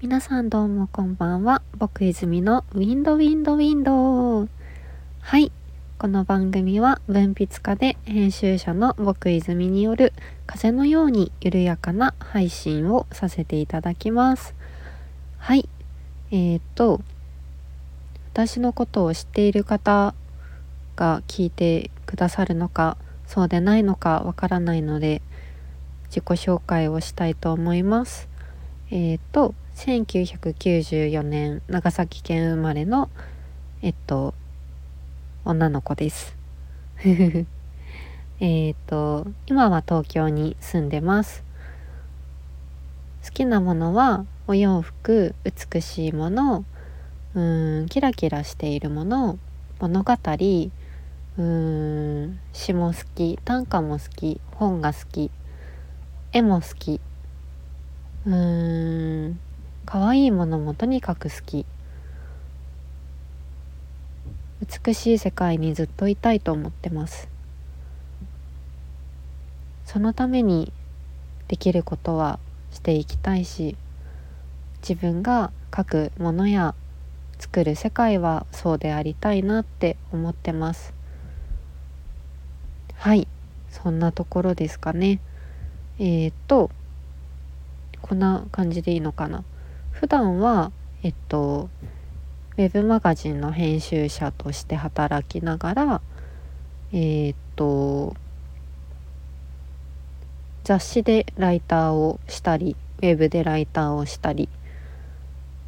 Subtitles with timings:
[0.00, 1.60] 皆さんどうもこんばんは。
[1.76, 4.46] 僕泉のウィンドウィンドウィンド
[5.18, 5.50] はい。
[5.98, 10.12] この番組は文筆家で編集者の僕泉による
[10.46, 14.54] 風のように緩やかな配信をさせていただきます。
[15.36, 15.68] はい。
[16.30, 17.00] えー、っと、
[18.32, 20.14] 私のことを知っている方
[20.94, 25.22] が聞いてくださるのか、そうでないのかわからないので、
[26.04, 28.28] 自己紹介をしたいと思います。
[28.92, 33.08] えー、っと、1994年長崎県生まれの
[33.80, 34.34] えっと
[35.44, 36.36] 女の子です。
[38.40, 41.44] えっと今は東京に住んでます。
[43.24, 46.64] 好きなものはお洋服美しいもの
[47.34, 47.40] う
[47.82, 49.38] んキラキラしているもの
[49.78, 50.12] 物語
[51.38, 55.30] うん詩も好き短歌も好き本が好き
[56.32, 57.00] 絵も好き
[58.26, 58.97] うん
[59.90, 61.64] 可愛いものもとにかく好き。
[64.84, 67.26] 美しい世界にずっといたいと思ってます。
[69.86, 70.74] そのために
[71.48, 72.38] できることは
[72.70, 73.78] していきたいし
[74.86, 76.74] 自分が書くものや
[77.38, 80.92] 作る世界はそうでありたいなって思ってます。
[82.92, 83.26] はい
[83.70, 85.18] そんなところですかね。
[85.98, 86.70] えー、っと
[88.02, 89.44] こんな感じでいいのかな。
[89.98, 90.70] 普段は
[91.02, 91.68] えっと
[92.56, 96.00] ウェブマガジンの編集者として働きながら
[96.92, 98.14] えー、っと
[100.62, 104.48] 雑誌でライターをしたりウェブでライターをしたり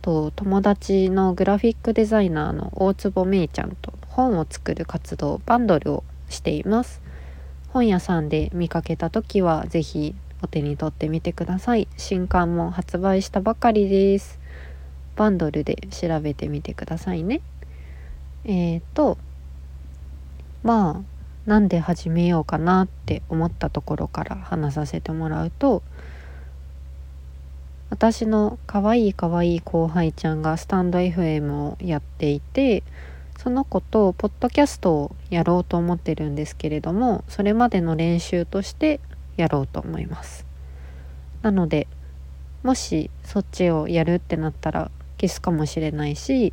[0.00, 7.02] と友達のグラフィックデザイナーの大坪芽衣ちゃんと本を作る活動バンドルをしています。
[7.68, 10.14] 本屋さんで見かけた時は是非
[10.44, 11.88] お手に取ってみてください。
[11.96, 14.38] 新刊も発売したばかりです。
[15.16, 17.40] バンドルで調べてみてくださいね。
[18.44, 19.18] えっ、ー、と
[20.62, 25.82] まあなんで始めようかなって思ったところから話させてもらうと
[27.90, 32.82] 私の可愛い可愛い後輩ちゃんがスタンド FM をやっていて
[33.38, 39.00] その子とポッドキャストをやろうと思ってるんですけれどもそれまでの練習として
[39.36, 40.46] やろうと思います
[41.42, 41.86] なので
[42.62, 44.90] もしそっちをやるってなったら
[45.20, 46.52] 消すかもしれないし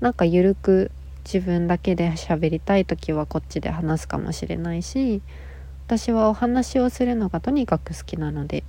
[0.00, 0.90] なんかゆるく
[1.24, 5.22] 自分だけで喋りたい時はこっちで話すかもしれないし
[5.86, 8.64] 私はお話をするのがとにかく好きなので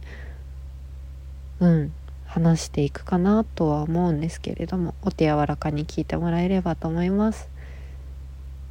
[1.59, 1.93] うん
[2.25, 7.47] 話していくかなとは思うんですけれどもお手柔らかに聞いてもらえればと思います。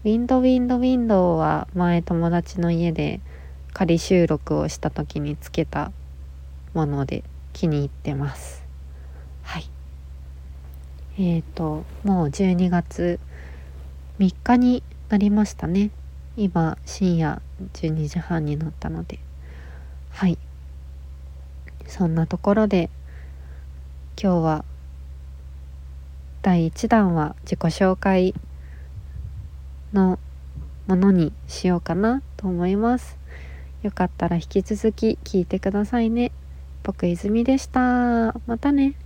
[0.05, 3.21] ウィンドウィンドウィンドウは前友達の家で
[3.73, 5.93] 仮収録をした時につけた
[6.75, 8.65] もので気に入ってます。
[9.43, 9.69] はい。
[11.19, 13.21] えーともう12月
[14.19, 15.91] 3日になりましたね。
[16.37, 17.43] 今深夜
[17.75, 19.19] 12時半になったので。
[20.11, 20.39] はい。
[21.87, 22.89] そんなところで
[24.21, 24.65] 今日は
[26.43, 28.35] 第1弾は自己紹介
[29.93, 30.19] の
[30.87, 33.22] ものにしようかなと思います。
[33.83, 36.33] よかったら引き続き聞いてくださいね。
[36.85, 37.81] 僕泉でした。
[38.47, 39.02] またね。